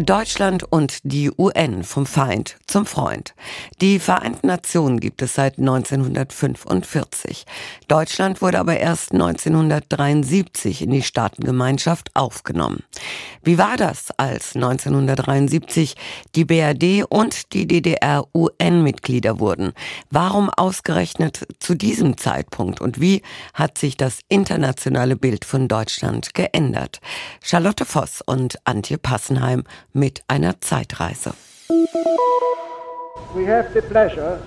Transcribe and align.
Deutschland 0.00 0.62
und 0.62 1.00
die 1.02 1.28
UN 1.36 1.82
vom 1.82 2.06
Feind 2.06 2.56
zum 2.68 2.86
Freund. 2.86 3.34
Die 3.80 3.98
Vereinten 3.98 4.46
Nationen 4.46 5.00
gibt 5.00 5.22
es 5.22 5.34
seit 5.34 5.58
1945. 5.58 7.44
Deutschland 7.88 8.40
wurde 8.40 8.60
aber 8.60 8.78
erst 8.78 9.10
1973 9.10 10.82
in 10.82 10.90
die 10.92 11.02
Staatengemeinschaft 11.02 12.14
aufgenommen. 12.14 12.84
Wie 13.42 13.58
war 13.58 13.76
das, 13.76 14.12
als 14.16 14.54
1973 14.54 15.96
die 16.36 16.44
BRD 16.44 17.04
und 17.08 17.52
die 17.52 17.66
DDR 17.66 18.24
UN-Mitglieder 18.32 19.40
wurden? 19.40 19.72
Warum 20.10 20.48
ausgerechnet 20.48 21.48
zu 21.58 21.74
diesem 21.74 22.16
Zeitpunkt 22.16 22.80
und 22.80 23.00
wie 23.00 23.22
hat 23.52 23.78
sich 23.78 23.96
das 23.96 24.20
internationale 24.28 25.16
Bild 25.16 25.44
von 25.44 25.66
Deutschland 25.66 26.34
geändert? 26.34 27.00
Charlotte 27.42 27.84
Voss 27.84 28.22
und 28.24 28.58
Antje 28.64 28.96
Passenheim 28.96 29.64
mit 29.92 30.22
einer 30.28 30.60
Zeitreise. 30.60 31.32
We 33.34 33.46
have 33.46 33.72
the 33.74 33.80
pleasure 33.80 34.40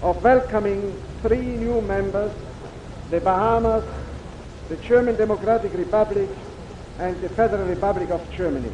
of 0.00 0.22
welcoming 0.22 0.94
three 1.22 1.56
new 1.56 1.80
members, 1.80 2.30
the 3.10 3.18
Bahamas, 3.18 3.84
the 4.68 4.76
German 4.86 5.16
Democratic 5.16 5.72
Republic 5.76 6.28
and 6.98 7.16
the 7.22 7.28
Federal 7.28 7.66
Republic 7.66 8.10
of 8.10 8.20
Germany. 8.36 8.70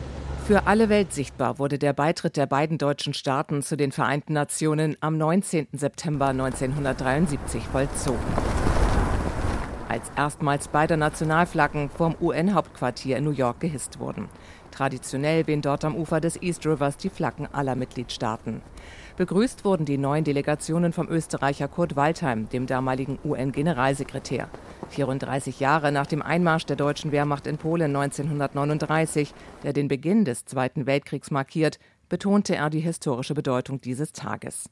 Für 0.46 0.66
alle 0.66 0.88
Welt 0.88 1.12
sichtbar 1.12 1.58
wurde 1.58 1.78
der 1.78 1.92
Beitritt 1.92 2.38
der 2.38 2.46
beiden 2.46 2.78
deutschen 2.78 3.12
Staaten 3.12 3.62
zu 3.62 3.76
den 3.76 3.92
Vereinten 3.92 4.32
Nationen 4.32 4.96
am 5.00 5.18
19. 5.18 5.68
September 5.72 6.28
1973 6.28 7.64
vollzogen. 7.64 8.18
Als 9.88 10.10
erstmals 10.16 10.68
beide 10.68 10.96
Nationalflaggen 10.96 11.90
vom 11.90 12.14
UN-Hauptquartier 12.20 13.18
in 13.18 13.24
New 13.24 13.30
York 13.30 13.60
gehisst 13.60 13.98
wurden. 14.00 14.28
Traditionell 14.78 15.48
wehen 15.48 15.60
dort 15.60 15.84
am 15.84 15.96
Ufer 15.96 16.20
des 16.20 16.40
East 16.40 16.64
Rivers 16.64 16.96
die 16.96 17.10
Flaggen 17.10 17.48
aller 17.52 17.74
Mitgliedstaaten. 17.74 18.62
Begrüßt 19.16 19.64
wurden 19.64 19.84
die 19.84 19.98
neuen 19.98 20.22
Delegationen 20.22 20.92
vom 20.92 21.08
Österreicher 21.08 21.66
Kurt 21.66 21.96
Waldheim, 21.96 22.48
dem 22.48 22.68
damaligen 22.68 23.18
UN-Generalsekretär. 23.24 24.48
34 24.90 25.58
Jahre 25.58 25.90
nach 25.90 26.06
dem 26.06 26.22
Einmarsch 26.22 26.64
der 26.64 26.76
deutschen 26.76 27.10
Wehrmacht 27.10 27.48
in 27.48 27.58
Polen 27.58 27.96
1939, 27.96 29.34
der 29.64 29.72
den 29.72 29.88
Beginn 29.88 30.24
des 30.24 30.44
Zweiten 30.44 30.86
Weltkriegs 30.86 31.32
markiert, 31.32 31.80
betonte 32.08 32.54
er 32.54 32.70
die 32.70 32.78
historische 32.78 33.34
Bedeutung 33.34 33.80
dieses 33.80 34.12
Tages. 34.12 34.70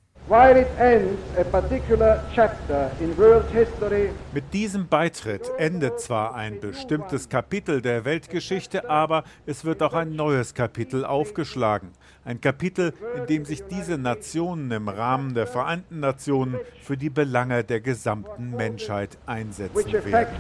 Mit 4.33 4.53
diesem 4.53 4.89
Beitritt 4.89 5.53
endet 5.57 6.01
zwar 6.01 6.35
ein 6.35 6.59
bestimmtes 6.59 7.29
Kapitel 7.29 7.81
der 7.81 8.05
Weltgeschichte, 8.05 8.91
aber 8.91 9.23
es 9.47 9.65
wird 9.65 9.85
auch 9.85 9.95
ein 9.95 10.17
neues 10.17 10.53
Kapitel 10.53 11.05
aufgeschlagen. 11.05 11.93
Ein 12.27 12.41
Kapitel, 12.41 12.93
in 13.17 13.27
dem 13.27 13.45
sich 13.45 13.63
diese 13.71 13.99
Nationen 13.99 14.69
im 14.73 14.89
Rahmen 14.89 15.35
der 15.35 15.47
Vereinten 15.47 16.01
Nationen 16.01 16.57
für 16.83 16.97
die 16.97 17.09
Belange 17.09 17.63
der 17.63 17.81
gesamten 17.81 18.51
Menschheit 18.51 19.17
einsetzen 19.27 19.93
werden. 19.93 20.35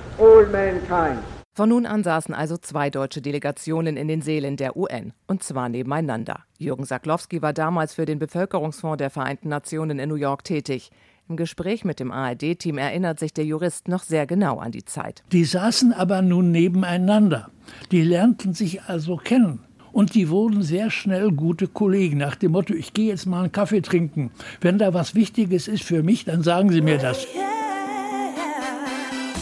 Von 1.55 1.69
nun 1.69 1.87
an 1.87 2.03
saßen 2.03 2.35
also 2.35 2.57
zwei 2.57 2.91
deutsche 2.91 3.23
Delegationen 3.23 3.97
in 3.97 4.09
den 4.09 4.21
Sälen 4.21 4.57
der 4.57 4.77
UN, 4.77 5.13
und 5.29 5.45
zwar 5.45 5.69
nebeneinander. 5.69 6.41
Jürgen 6.59 6.85
Saklowski 6.85 7.41
war 7.41 7.53
damals 7.53 7.95
für 7.95 8.05
den 8.05 8.19
Bevölkerungsfonds 8.19 8.99
der 8.99 9.11
Vereinten 9.11 9.49
Nationen 9.49 10.01
in 10.01 10.09
New 10.09 10.17
York 10.17 10.43
tätig. 10.43 10.91
Im 11.29 11.37
Gespräch 11.37 11.85
mit 11.85 12.01
dem 12.01 12.11
ARD-Team 12.11 12.79
erinnert 12.79 13.21
sich 13.21 13.33
der 13.33 13.45
Jurist 13.45 13.87
noch 13.87 14.03
sehr 14.03 14.27
genau 14.27 14.59
an 14.59 14.73
die 14.73 14.85
Zeit. 14.85 15.23
Die 15.31 15.45
saßen 15.45 15.93
aber 15.93 16.21
nun 16.21 16.51
nebeneinander. 16.51 17.51
Die 17.93 18.03
lernten 18.03 18.55
sich 18.55 18.83
also 18.83 19.17
kennen. 19.17 19.61
Und 19.97 20.15
die 20.15 20.29
wurden 20.29 20.61
sehr 20.61 20.91
schnell 20.91 21.33
gute 21.33 21.69
Kollegen 21.69 22.19
nach 22.19 22.37
dem 22.37 22.53
Motto, 22.53 22.75
ich 22.75 22.93
gehe 22.93 23.09
jetzt 23.09 23.25
mal 23.25 23.45
einen 23.45 23.53
Kaffee 23.53 23.81
trinken. 23.81 24.31
Wenn 24.61 24.77
da 24.77 24.93
was 24.93 25.15
Wichtiges 25.15 25.69
ist 25.69 25.85
für 25.85 26.03
mich, 26.03 26.27
dann 26.27 26.43
sagen 26.43 26.71
Sie 26.71 26.83
mir 26.83 26.99
das. 26.99 27.27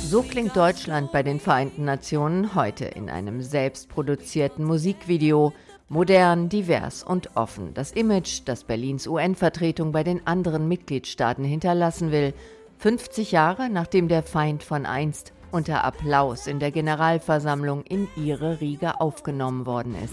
So 0.08 0.22
klingt 0.22 0.54
Deutschland 0.54 1.10
bei 1.10 1.24
den 1.24 1.40
Vereinten 1.40 1.84
Nationen 1.84 2.54
heute 2.54 2.84
in 2.84 3.10
einem 3.10 3.42
selbstproduzierten 3.42 4.64
Musikvideo. 4.64 5.52
Modern, 5.88 6.48
divers 6.48 7.02
und 7.02 7.36
offen. 7.36 7.74
Das 7.74 7.90
Image, 7.90 8.42
das 8.44 8.62
Berlins 8.62 9.08
UN-Vertretung 9.08 9.90
bei 9.90 10.04
den 10.04 10.24
anderen 10.24 10.68
Mitgliedstaaten 10.68 11.44
hinterlassen 11.44 12.12
will. 12.12 12.32
50 12.78 13.32
Jahre 13.32 13.70
nachdem 13.70 14.06
der 14.06 14.22
Feind 14.22 14.62
von 14.62 14.86
einst 14.86 15.32
unter 15.54 15.84
Applaus 15.84 16.48
in 16.48 16.58
der 16.58 16.72
Generalversammlung 16.72 17.84
in 17.84 18.08
ihre 18.16 18.60
Riege 18.60 19.00
aufgenommen 19.00 19.66
worden 19.66 19.94
ist. 20.02 20.12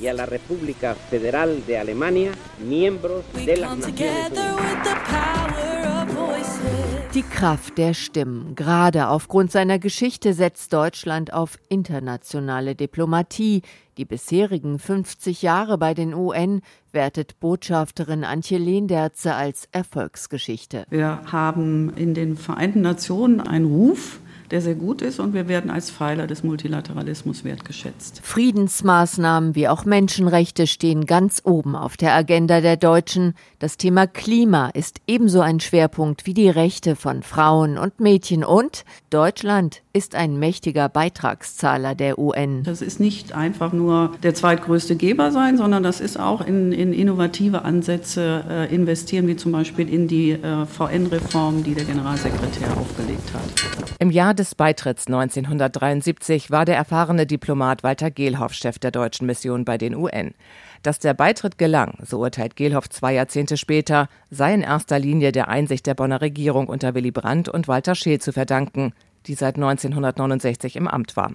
Die 7.13 7.23
Kraft 7.23 7.77
der 7.77 7.93
Stimmen. 7.93 8.55
Gerade 8.55 9.07
aufgrund 9.07 9.51
seiner 9.51 9.79
Geschichte 9.79 10.33
setzt 10.33 10.71
Deutschland 10.73 11.33
auf 11.33 11.57
internationale 11.69 12.75
Diplomatie. 12.75 13.63
Die 13.97 14.05
bisherigen 14.05 14.77
50 14.79 15.41
Jahre 15.41 15.77
bei 15.77 15.93
den 15.93 16.13
UN 16.13 16.61
wertet 16.91 17.39
Botschafterin 17.39 18.23
Antje 18.23 18.59
Lehnderze 18.59 19.33
als 19.33 19.67
Erfolgsgeschichte. 19.71 20.85
Wir 20.89 21.23
haben 21.31 21.91
in 21.95 22.13
den 22.13 22.37
Vereinten 22.37 22.81
Nationen 22.81 23.41
einen 23.41 23.65
Ruf, 23.65 24.19
der 24.51 24.61
sehr 24.61 24.75
gut 24.75 25.01
ist 25.01 25.19
und 25.19 25.33
wir 25.33 25.47
werden 25.47 25.71
als 25.71 25.89
Pfeiler 25.89 26.27
des 26.27 26.43
Multilateralismus 26.43 27.43
wertgeschätzt. 27.43 28.21
Friedensmaßnahmen 28.23 29.55
wie 29.55 29.67
auch 29.67 29.85
Menschenrechte 29.85 30.67
stehen 30.67 31.05
ganz 31.05 31.41
oben 31.45 31.75
auf 31.75 31.97
der 31.97 32.13
Agenda 32.13 32.61
der 32.61 32.77
Deutschen. 32.77 33.33
Das 33.59 33.77
Thema 33.77 34.07
Klima 34.07 34.69
ist 34.69 34.99
ebenso 35.07 35.41
ein 35.41 35.59
Schwerpunkt 35.59 36.25
wie 36.25 36.33
die 36.33 36.49
Rechte 36.49 36.95
von 36.95 37.23
Frauen 37.23 37.77
und 37.77 37.99
Mädchen 37.99 38.43
und 38.43 38.83
Deutschland 39.09 39.81
ist 39.93 40.15
ein 40.15 40.39
mächtiger 40.39 40.87
Beitragszahler 40.87 41.95
der 41.95 42.17
UN. 42.17 42.63
Das 42.63 42.81
ist 42.81 42.99
nicht 42.99 43.33
einfach 43.33 43.73
nur 43.73 44.11
der 44.23 44.33
zweitgrößte 44.33 44.95
Geber 44.95 45.31
sein, 45.31 45.57
sondern 45.57 45.83
das 45.83 45.99
ist 45.99 46.19
auch 46.19 46.45
in, 46.45 46.71
in 46.71 46.93
innovative 46.93 47.63
Ansätze 47.63 48.43
äh, 48.49 48.73
investieren, 48.73 49.27
wie 49.27 49.35
zum 49.35 49.51
Beispiel 49.51 49.89
in 49.89 50.07
die 50.07 50.31
äh, 50.31 50.65
VN-Reform, 50.65 51.63
die 51.63 51.73
der 51.73 51.85
Generalsekretär 51.85 52.69
aufgelegt 52.77 53.33
hat. 53.33 53.91
Im 53.99 54.11
Jahr 54.11 54.33
des 54.41 54.55
Beitritts 54.55 55.05
1973 55.05 56.49
war 56.49 56.65
der 56.65 56.75
erfahrene 56.75 57.27
Diplomat 57.27 57.83
Walter 57.83 58.09
Gehlhoff 58.09 58.53
Chef 58.53 58.79
der 58.79 58.89
deutschen 58.89 59.27
Mission 59.27 59.65
bei 59.65 59.77
den 59.77 59.93
UN. 59.93 60.33
Dass 60.81 60.97
der 60.97 61.13
Beitritt 61.13 61.59
gelang, 61.59 61.99
so 62.01 62.17
urteilt 62.17 62.55
Gehlhoff 62.55 62.89
zwei 62.89 63.13
Jahrzehnte 63.13 63.55
später, 63.55 64.09
sei 64.31 64.55
in 64.55 64.63
erster 64.63 64.97
Linie 64.97 65.31
der 65.31 65.47
Einsicht 65.47 65.85
der 65.85 65.93
Bonner 65.93 66.21
Regierung 66.21 66.69
unter 66.69 66.95
Willy 66.95 67.11
Brandt 67.11 67.49
und 67.49 67.67
Walter 67.67 67.93
Scheel 67.93 68.19
zu 68.19 68.33
verdanken, 68.33 68.93
die 69.27 69.35
seit 69.35 69.57
1969 69.57 70.75
im 70.75 70.87
Amt 70.87 71.15
war. 71.15 71.33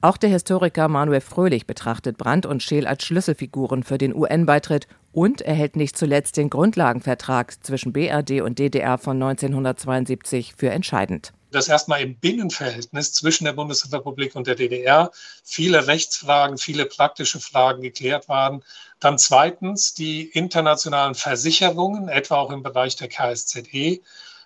Auch 0.00 0.16
der 0.16 0.30
Historiker 0.30 0.88
Manuel 0.88 1.20
Fröhlich 1.20 1.64
betrachtet 1.64 2.18
Brandt 2.18 2.44
und 2.44 2.64
Scheel 2.64 2.88
als 2.88 3.04
Schlüsselfiguren 3.04 3.84
für 3.84 3.98
den 3.98 4.16
UN-Beitritt 4.16 4.88
und 5.12 5.42
erhält 5.42 5.76
nicht 5.76 5.96
zuletzt 5.96 6.36
den 6.36 6.50
Grundlagenvertrag 6.50 7.64
zwischen 7.64 7.92
BRD 7.92 8.40
und 8.40 8.58
DDR 8.58 8.98
von 8.98 9.22
1972 9.22 10.54
für 10.56 10.70
entscheidend 10.70 11.32
dass 11.50 11.68
erstmal 11.68 12.02
im 12.02 12.16
Binnenverhältnis 12.16 13.12
zwischen 13.12 13.44
der 13.44 13.52
Bundesrepublik 13.52 14.34
und 14.36 14.46
der 14.46 14.54
DDR 14.54 15.10
viele 15.44 15.86
Rechtsfragen, 15.86 16.58
viele 16.58 16.86
praktische 16.86 17.40
Fragen 17.40 17.82
geklärt 17.82 18.28
waren. 18.28 18.62
Dann 19.00 19.18
zweitens 19.18 19.94
die 19.94 20.22
internationalen 20.22 21.14
Versicherungen, 21.14 22.08
etwa 22.08 22.36
auch 22.36 22.50
im 22.50 22.62
Bereich 22.62 22.96
der 22.96 23.08
KSZE, 23.08 24.00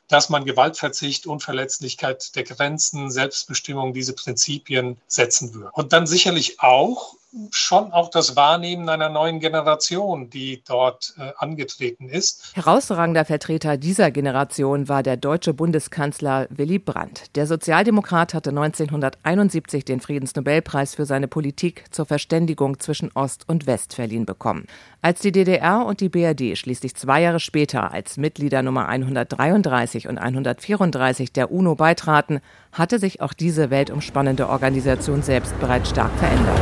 dass 0.09 0.29
man 0.29 0.45
Gewaltverzicht, 0.45 1.27
Unverletzlichkeit 1.27 2.37
der 2.37 2.45
Grenzen, 2.45 3.11
Selbstbestimmung, 3.11 3.95
diese 3.95 4.13
Prinzipien 4.13 5.01
setzen 5.07 5.55
würde. 5.55 5.71
Und 5.73 5.93
dann 5.93 6.07
sicherlich 6.07 6.61
auch 6.61 7.15
schon 7.51 7.93
auch 7.93 8.11
das 8.11 8.37
Wahrnehmen 8.37 8.89
einer 8.89 9.09
neuen 9.09 9.41
Generation, 9.41 10.29
die 10.29 10.63
dort 10.67 11.15
äh, 11.19 11.33
angetreten 11.39 12.09
ist. 12.09 12.53
Herausragender 12.55 13.25
Vertreter 13.25 13.79
dieser 13.79 14.11
Generation 14.11 14.89
war 14.89 15.03
der 15.03 15.17
deutsche 15.17 15.55
Bundeskanzler 15.55 16.47
Willy 16.51 16.79
Brandt. 16.79 17.35
Der 17.35 17.47
Sozialdemokrat 17.47 18.35
hatte 18.35 18.51
1971 18.51 19.85
den 19.85 20.01
Friedensnobelpreis 20.01 20.95
für 20.95 21.07
seine 21.07 21.29
Politik 21.29 21.85
zur 21.91 22.05
Verständigung 22.05 22.79
zwischen 22.81 23.11
Ost 23.15 23.49
und 23.49 23.67
West 23.67 23.95
verliehen 23.95 24.27
bekommen. 24.27 24.67
Als 25.01 25.21
die 25.21 25.33
DDR 25.33 25.85
und 25.87 26.01
die 26.01 26.11
BRD 26.11 26.57
schließlich 26.57 26.95
zwei 26.95 27.23
Jahre 27.23 27.41
später 27.41 27.93
als 27.93 28.19
Mitglieder 28.19 28.63
Nummer 28.63 28.89
133 28.89 30.07
und 30.07 30.19
134 30.19 31.33
der 31.33 31.51
UNO 31.51 31.75
beitraten, 31.75 32.41
hatte 32.73 32.99
sich 32.99 33.21
auch 33.21 33.33
diese 33.33 33.71
weltumspannende 33.71 34.49
Organisation 34.49 35.23
selbst 35.23 35.59
bereits 35.61 35.91
stark 35.91 36.13
verändert. 36.19 36.61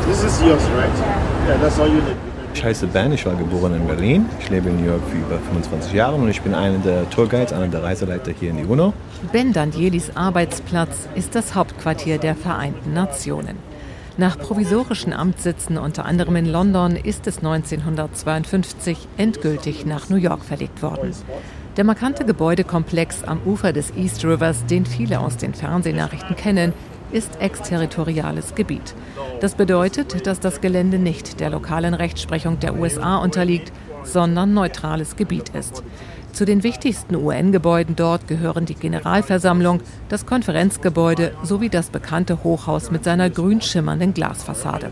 Ich 2.53 2.65
heiße 2.65 2.87
Ben, 2.89 3.13
ich 3.13 3.25
war 3.25 3.35
geboren 3.35 3.75
in 3.75 3.87
Berlin. 3.87 4.27
Ich 4.41 4.51
lebe 4.51 4.69
in 4.69 4.81
New 4.81 4.87
York 4.87 5.03
für 5.09 5.17
über 5.17 5.39
25 5.39 5.93
Jahre 5.93 6.17
und 6.17 6.29
ich 6.29 6.43
bin 6.43 6.55
einer 6.55 6.79
der 6.79 7.09
Tourguides, 7.09 7.53
einer 7.53 7.69
der 7.69 7.83
Reiseleiter 7.83 8.33
hier 8.39 8.51
in 8.51 8.59
die 8.59 8.65
UNO. 8.65 8.93
Ben 9.33 9.53
Dandielis 9.53 10.15
Arbeitsplatz 10.17 11.09
ist 11.15 11.35
das 11.35 11.55
Hauptquartier 11.55 12.19
der 12.19 12.35
Vereinten 12.35 12.93
Nationen. 12.93 13.57
Nach 14.17 14.39
provisorischen 14.39 15.13
Amtssitzen 15.13 15.79
unter 15.79 16.05
anderem 16.05 16.37
in 16.37 16.47
London 16.47 16.97
ist 16.97 17.27
es 17.27 17.39
1952 17.39 19.09
endgültig 19.17 19.87
nach 19.87 20.11
New 20.11 20.17
York 20.17 20.45
verlegt 20.45 20.83
worden. 20.83 21.15
Der 21.77 21.85
markante 21.85 22.25
Gebäudekomplex 22.25 23.23
am 23.25 23.41
Ufer 23.47 23.73
des 23.73 23.93
East 23.97 24.25
Rivers, 24.25 24.67
den 24.67 24.85
viele 24.85 25.21
aus 25.21 25.37
den 25.37 25.55
Fernsehnachrichten 25.55 26.37
kennen, 26.37 26.75
ist 27.13 27.41
exterritoriales 27.41 28.55
Gebiet. 28.55 28.95
Das 29.41 29.55
bedeutet, 29.55 30.27
dass 30.27 30.41
das 30.41 30.61
Gelände 30.61 30.99
nicht 30.99 31.41
der 31.41 31.51
lokalen 31.51 31.95
Rechtsprechung 31.95 32.61
der 32.61 32.79
USA 32.79 33.17
unterliegt, 33.19 33.73
sondern 34.05 34.55
neutrales 34.55 35.17
Gebiet 35.17 35.51
ist. 35.51 35.83
Zu 36.33 36.45
den 36.45 36.63
wichtigsten 36.63 37.17
UN-Gebäuden 37.17 37.97
dort 37.97 38.29
gehören 38.29 38.65
die 38.65 38.75
Generalversammlung, 38.75 39.81
das 40.09 40.27
Konferenzgebäude 40.27 41.35
sowie 41.43 41.69
das 41.69 41.91
bekannte 41.91 42.45
Hochhaus 42.45 42.91
mit 42.91 43.05
seiner 43.05 43.31
grün 43.31 43.61
schimmernden 43.61 44.15
Glasfassade. 44.15 44.91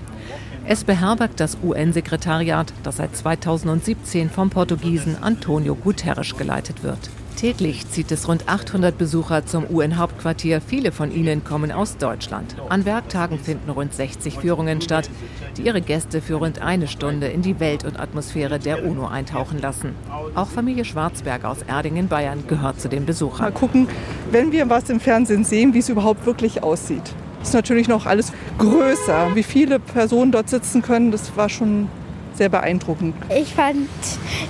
Es 0.67 0.85
beherbergt 0.85 1.41
das 1.41 1.57
UN-Sekretariat, 1.63 2.75
das 2.83 2.99
seit 2.99 3.17
2017 3.17 4.29
vom 4.29 4.51
Portugiesen 4.51 5.17
Antonio 5.23 5.75
Guterres 5.75 6.37
geleitet 6.37 6.83
wird. 6.83 6.99
Täglich 7.39 7.89
zieht 7.89 8.11
es 8.11 8.27
rund 8.27 8.49
800 8.49 8.99
Besucher 8.99 9.47
zum 9.47 9.65
UN-Hauptquartier. 9.71 10.61
Viele 10.61 10.91
von 10.91 11.13
ihnen 11.15 11.45
kommen 11.45 11.71
aus 11.71 11.97
Deutschland. 11.97 12.57
An 12.69 12.85
Werktagen 12.85 13.39
finden 13.39 13.71
rund 13.71 13.95
60 13.95 14.41
Führungen 14.41 14.81
statt, 14.81 15.09
die 15.57 15.63
ihre 15.63 15.81
Gäste 15.81 16.21
für 16.21 16.35
rund 16.35 16.61
eine 16.61 16.89
Stunde 16.89 17.29
in 17.29 17.43
die 17.43 17.61
Welt 17.61 17.85
und 17.85 18.01
Atmosphäre 18.01 18.59
der 18.59 18.85
UNO 18.85 19.07
eintauchen 19.07 19.61
lassen. 19.61 19.95
Auch 20.35 20.49
Familie 20.49 20.85
Schwarzberg 20.85 21.45
aus 21.45 21.59
Erding 21.63 21.95
in 21.95 22.09
Bayern 22.09 22.43
gehört 22.49 22.81
zu 22.81 22.89
den 22.89 23.07
Besuchern. 23.07 23.45
Mal 23.45 23.53
gucken, 23.53 23.87
wenn 24.33 24.51
wir 24.51 24.69
was 24.69 24.91
im 24.91 24.99
Fernsehen 24.99 25.45
sehen, 25.45 25.75
wie 25.75 25.79
es 25.79 25.89
überhaupt 25.89 26.27
wirklich 26.27 26.65
aussieht. 26.65 27.15
Ist 27.41 27.55
natürlich 27.55 27.87
noch 27.87 28.07
alles 28.07 28.33
größer. 28.59 29.37
Wie 29.37 29.45
viele 29.45 29.79
Personen 29.79 30.33
dort 30.33 30.49
sitzen 30.49 30.83
können, 30.83 31.13
das 31.13 31.37
war 31.37 31.49
schon 31.49 31.89
sehr 32.35 32.49
beeindruckend. 32.49 33.15
Ich 33.33 33.55
fand 33.55 33.87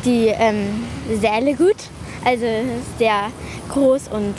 die 0.06 0.28
ähm, 0.28 0.86
Säle 1.20 1.54
gut 1.54 1.76
also 2.24 2.46
sehr 2.98 3.30
groß 3.70 4.08
und 4.08 4.34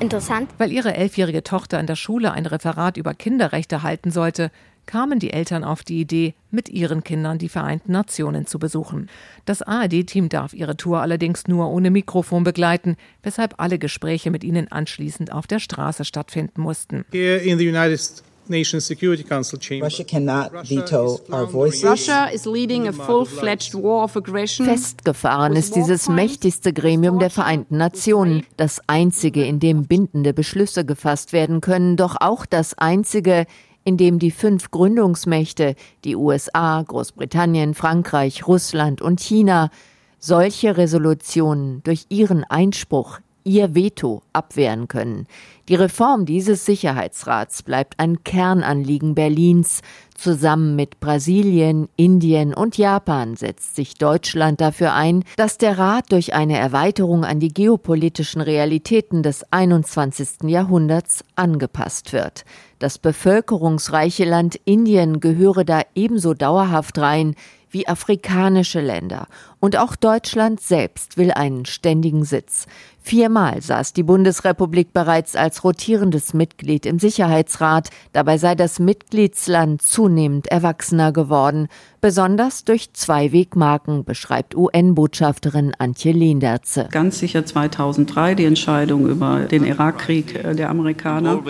interessant. 0.00 0.50
Weil 0.58 0.72
ihre 0.72 0.94
elfjährige 0.94 1.42
Tochter 1.42 1.80
in 1.80 1.86
der 1.86 1.96
Schule 1.96 2.32
ein 2.32 2.46
Referat 2.46 2.96
über 2.96 3.14
Kinderrechte 3.14 3.82
halten 3.82 4.10
sollte, 4.10 4.50
kamen 4.86 5.18
die 5.18 5.32
Eltern 5.32 5.64
auf 5.64 5.82
die 5.82 6.00
Idee, 6.00 6.34
mit 6.50 6.68
ihren 6.68 7.02
Kindern 7.02 7.38
die 7.38 7.48
Vereinten 7.48 7.92
Nationen 7.92 8.46
zu 8.46 8.58
besuchen. 8.58 9.08
Das 9.44 9.62
ARD-Team 9.62 10.28
darf 10.28 10.54
ihre 10.54 10.76
Tour 10.76 11.00
allerdings 11.00 11.48
nur 11.48 11.68
ohne 11.68 11.90
Mikrofon 11.90 12.44
begleiten, 12.44 12.96
weshalb 13.22 13.54
alle 13.58 13.78
Gespräche 13.78 14.30
mit 14.30 14.44
ihnen 14.44 14.70
anschließend 14.70 15.32
auf 15.32 15.46
der 15.46 15.58
Straße 15.58 16.04
stattfinden 16.04 16.60
mussten. 16.60 17.04
Here 17.10 17.38
in 17.38 17.58
the 17.58 17.68
United 17.68 18.22
States. 18.46 18.50
Nation 18.50 18.80
Security 18.80 19.22
Council 19.22 19.58
chamber. 19.58 19.86
Russia 19.86 20.04
cannot 20.04 20.52
veto 20.68 21.20
our 21.30 21.46
voices. 21.46 21.84
Russia 21.84 22.30
is 22.32 22.46
leading 22.46 22.88
a 22.88 22.92
full-fledged 22.92 23.74
war 23.74 24.04
of 24.04 24.16
aggression. 24.16 24.66
Festgefahren 24.66 25.54
ist 25.56 25.76
dieses 25.76 26.08
mächtigste 26.08 26.72
Gremium 26.72 27.18
der 27.18 27.30
Vereinten 27.30 27.76
Nationen, 27.76 28.44
das 28.56 28.80
einzige, 28.86 29.44
in 29.44 29.60
dem 29.60 29.86
bindende 29.86 30.32
Beschlüsse 30.32 30.84
gefasst 30.84 31.32
werden 31.32 31.60
können, 31.60 31.96
doch 31.96 32.16
auch 32.20 32.46
das 32.46 32.74
einzige, 32.78 33.46
in 33.84 33.96
dem 33.96 34.18
die 34.18 34.30
fünf 34.32 34.70
Gründungsmächte, 34.70 35.74
die 36.04 36.16
USA, 36.16 36.82
Großbritannien, 36.82 37.74
Frankreich, 37.74 38.46
Russland 38.46 39.00
und 39.00 39.20
China, 39.20 39.70
solche 40.18 40.76
Resolutionen 40.76 41.82
durch 41.84 42.06
ihren 42.08 42.42
Einspruch 42.44 43.20
ihr 43.44 43.76
Veto 43.76 44.22
abwehren 44.32 44.88
können. 44.88 45.26
Die 45.68 45.74
Reform 45.74 46.26
dieses 46.26 46.64
Sicherheitsrats 46.64 47.64
bleibt 47.64 47.98
ein 47.98 48.22
Kernanliegen 48.22 49.16
Berlins. 49.16 49.80
Zusammen 50.14 50.76
mit 50.76 51.00
Brasilien, 51.00 51.88
Indien 51.96 52.54
und 52.54 52.78
Japan 52.78 53.34
setzt 53.34 53.74
sich 53.74 53.94
Deutschland 53.94 54.60
dafür 54.60 54.92
ein, 54.94 55.24
dass 55.36 55.58
der 55.58 55.76
Rat 55.76 56.12
durch 56.12 56.34
eine 56.34 56.56
Erweiterung 56.56 57.24
an 57.24 57.40
die 57.40 57.52
geopolitischen 57.52 58.42
Realitäten 58.42 59.24
des 59.24 59.52
21. 59.52 60.44
Jahrhunderts 60.44 61.24
angepasst 61.34 62.12
wird. 62.12 62.44
Das 62.78 62.98
bevölkerungsreiche 62.98 64.24
Land 64.24 64.60
Indien 64.66 65.18
gehöre 65.18 65.64
da 65.64 65.82
ebenso 65.96 66.32
dauerhaft 66.32 66.96
rein 66.98 67.34
wie 67.70 67.88
afrikanische 67.88 68.80
Länder. 68.80 69.26
Und 69.60 69.76
auch 69.76 69.96
Deutschland 69.96 70.60
selbst 70.60 71.18
will 71.18 71.32
einen 71.32 71.66
ständigen 71.66 72.24
Sitz. 72.24 72.66
Viermal 73.06 73.62
saß 73.62 73.92
die 73.92 74.02
Bundesrepublik 74.02 74.92
bereits 74.92 75.36
als 75.36 75.62
rotierendes 75.62 76.34
Mitglied 76.34 76.84
im 76.86 76.98
Sicherheitsrat. 76.98 77.90
Dabei 78.12 78.36
sei 78.36 78.56
das 78.56 78.80
Mitgliedsland 78.80 79.80
zunehmend 79.80 80.48
erwachsener 80.48 81.12
geworden, 81.12 81.68
besonders 82.00 82.64
durch 82.64 82.92
zwei 82.94 83.30
Wegmarken, 83.30 84.04
beschreibt 84.04 84.56
UN-Botschafterin 84.56 85.72
Antje 85.78 86.10
Lehnerze. 86.10 86.88
Ganz 86.90 87.20
sicher 87.20 87.46
2003 87.46 88.34
die 88.34 88.44
Entscheidung 88.44 89.06
über 89.06 89.44
den 89.44 89.64
Irakkrieg 89.64 90.42
der 90.42 90.68
Amerikaner. 90.68 91.40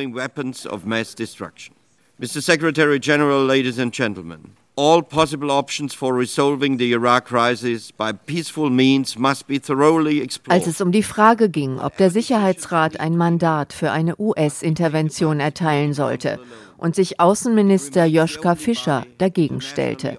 Mr. 2.19 2.43
Secretary 2.43 2.99
General, 2.99 3.47
ladies 3.47 3.79
and 3.79 3.95
gentlemen. 3.95 4.57
All 4.79 5.03
possible 5.03 5.51
options 5.51 5.95
for 5.95 6.13
resolving 6.13 6.77
the 6.77 6.93
Iraq 6.93 7.25
crisis 7.29 7.91
by 7.91 8.13
peaceful 8.13 8.69
means 8.69 9.17
must 9.19 9.47
be 9.47 9.59
thoroughly 9.59 10.21
explored. 10.21 10.53
Als 10.53 10.67
es 10.67 10.83
um 10.83 10.93
die 10.93 11.03
Frage 11.03 11.49
ging, 11.49 11.81
ob 11.81 11.97
der 11.97 12.11
Sicherheitsrat 12.11 13.01
ein 13.01 13.17
Mandat 13.17 13.73
für 13.73 13.91
eine 13.91 14.17
US-Intervention 14.19 15.41
erteilen 15.41 15.95
sollte 15.95 16.39
und 16.77 16.95
sich 16.95 17.19
Außenminister 17.21 18.05
Joschka 18.05 18.55
Fischer 18.55 19.07
dagegen 19.17 19.63
stellte 19.63 20.19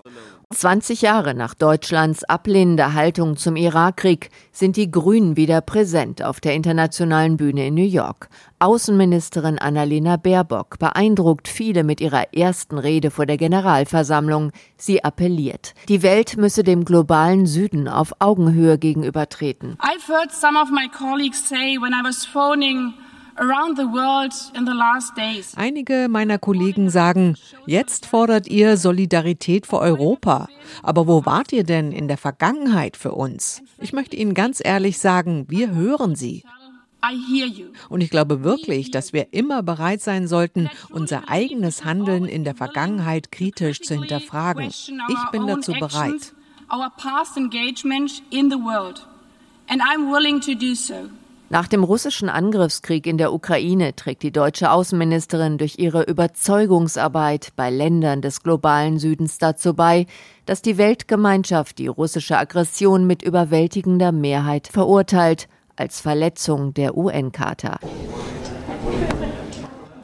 20 0.54 1.02
Jahre 1.02 1.34
nach 1.34 1.54
Deutschlands 1.54 2.24
ablehnender 2.24 2.94
Haltung 2.94 3.36
zum 3.36 3.58
Irakkrieg 3.58 4.30
sind 4.54 4.78
die 4.78 4.90
Grünen 4.90 5.36
wieder 5.36 5.60
präsent 5.60 6.24
auf 6.24 6.40
der 6.40 6.54
internationalen 6.54 7.36
Bühne 7.36 7.68
in 7.68 7.74
New 7.74 7.84
York. 7.86 8.30
Außenministerin 8.60 9.60
Annalena 9.60 10.16
Baerbock 10.16 10.80
beeindruckt 10.80 11.50
viele 11.50 11.84
mit 11.84 12.00
ihrer 12.00 12.34
ersten 12.34 12.78
Rede 12.78 13.12
vor 13.12 13.26
der 13.26 13.36
Generalversammlung. 13.36 14.54
Sie 14.78 15.04
appelliert, 15.04 15.74
die 15.90 16.02
Welt 16.02 16.38
müsse 16.38 16.64
dem 16.64 16.86
globalen 16.86 17.46
Süden 17.46 17.90
auf 17.90 18.14
Augenhöhe 18.20 18.78
gegenübertreten. 18.78 19.78
I've 19.82 20.08
heard 20.08 20.32
some 20.32 20.58
of 20.58 20.70
my 20.72 20.88
colleagues 20.88 21.46
say 21.46 21.78
when 21.78 21.92
I 21.92 22.02
was 22.02 22.26
phoning 22.26 22.94
Einige 25.56 26.08
meiner 26.10 26.40
Kollegen 26.40 26.90
sagen, 26.90 27.36
jetzt 27.68 28.06
fordert 28.08 28.48
ihr 28.48 28.78
Solidarität 28.78 29.68
für 29.68 29.80
Europa. 29.80 30.50
Aber 30.82 31.08
wo 31.08 31.26
wart 31.26 31.54
ihr 31.54 31.64
denn 31.64 31.92
in 31.92 32.08
der 32.08 32.18
Vergangenheit 32.18 32.98
für 32.98 33.12
uns? 33.12 33.62
Ich 33.80 33.94
möchte 33.94 34.16
Ihnen 34.16 34.34
ganz 34.34 34.60
ehrlich 34.64 34.98
sagen, 34.98 35.46
wir 35.50 35.72
hören 35.72 36.16
Sie. 36.16 36.44
Und 37.90 38.02
ich 38.02 38.10
glaube 38.10 38.44
wirklich, 38.44 38.90
dass 38.90 39.14
wir 39.14 39.34
immer 39.34 39.62
bereit 39.62 40.02
sein 40.02 40.28
sollten, 40.28 40.70
unser 40.90 41.30
eigenes 41.30 41.86
Handeln 41.86 42.26
in 42.26 42.44
der 42.44 42.56
Vergangenheit 42.56 43.32
kritisch 43.32 43.82
zu 43.82 43.94
hinterfragen. 44.00 44.66
Ich 44.70 45.32
bin 45.32 45.46
dazu 45.46 45.74
bereit. 45.74 46.34
And 49.70 49.82
I'm 49.82 50.10
willing 50.10 50.40
to 50.42 50.56
do 50.56 50.74
so. 50.76 51.10
Nach 51.50 51.70
dem 51.70 51.86
russischen 51.86 52.28
Angriffskrieg 52.28 53.08
in 53.08 53.18
der 53.18 53.32
Ukraine 53.32 53.96
trägt 53.96 54.24
die 54.24 54.34
deutsche 54.34 54.70
Außenministerin 54.70 55.58
durch 55.58 55.80
ihre 55.80 56.04
Überzeugungsarbeit 56.04 57.54
bei 57.56 57.70
Ländern 57.70 58.22
des 58.22 58.44
globalen 58.44 59.00
Südens 59.00 59.38
dazu 59.38 59.74
bei, 59.74 60.08
dass 60.46 60.62
die 60.62 60.78
Weltgemeinschaft 60.78 61.78
die 61.78 61.88
russische 61.88 62.38
Aggression 62.38 63.08
mit 63.08 63.24
überwältigender 63.24 64.12
Mehrheit 64.12 64.68
verurteilt 64.68 65.48
als 65.78 66.02
Verletzung 66.02 66.74
der 66.74 66.98
UN-Charta. 66.98 67.80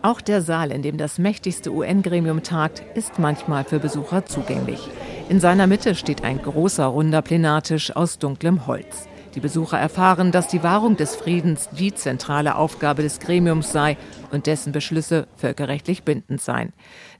Auch 0.01 0.21
der 0.21 0.41
Saal, 0.41 0.71
in 0.71 0.81
dem 0.81 0.97
das 0.97 1.17
mächtigste 1.17 1.73
UN-Gremium 1.73 2.43
tagt, 2.43 2.83
ist 2.95 3.19
manchmal 3.19 3.65
für 3.65 3.79
Besucher 3.79 4.25
zugänglich. 4.25 4.87
In 5.27 5.41
seiner 5.41 5.67
Mitte 5.67 5.95
steht 5.95 6.23
ein 6.23 6.41
großer 6.41 6.85
runder 6.85 7.21
Plenartisch 7.21 7.93
aus 7.93 8.17
dunklem 8.17 8.65
Holz. 8.65 9.09
Die 9.35 9.39
Besucher 9.39 9.79
erfahren, 9.79 10.31
dass 10.31 10.47
die 10.47 10.61
Wahrung 10.61 10.95
des 10.95 11.15
Friedens 11.15 11.67
die 11.71 11.93
zentrale 11.93 12.55
Aufgabe 12.55 13.01
des 13.01 13.19
Gremiums 13.19 13.71
sei 13.71 13.97
und 14.31 14.45
dessen 14.45 14.71
Beschlüsse 14.71 15.27
völkerrechtlich 15.37 16.03
bindend 16.03 16.39
seien. 16.39 16.71